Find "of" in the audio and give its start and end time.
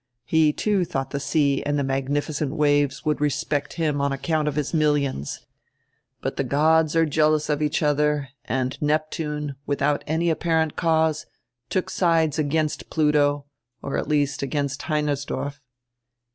4.47-4.55, 7.49-7.61